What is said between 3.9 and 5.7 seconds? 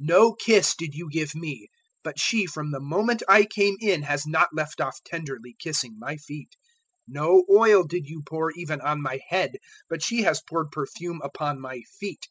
has not left off tenderly